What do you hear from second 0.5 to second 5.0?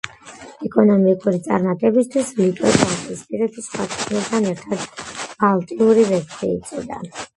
ეკონომიკური წარმატებებისათვის ლიტვას ბალტიისპირეთის სხვა ქვეყნებთან ერთად